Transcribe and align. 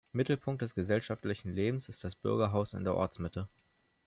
Mittelpunkt 0.13 0.63
des 0.63 0.73
gesellschaftlichen 0.73 1.53
Lebens 1.53 1.87
ist 1.87 2.03
das 2.03 2.15
Bürgerhaus 2.15 2.73
in 2.73 2.83
der 2.83 2.95
Ortsmitte. 2.95 3.47